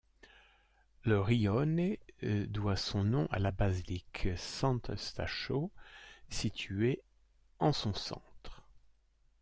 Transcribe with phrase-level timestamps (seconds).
[1.03, 1.95] Le rione
[2.47, 5.69] doit son nom à la basilique Sant'Eustachio
[6.27, 7.03] située
[7.59, 8.63] en son centre.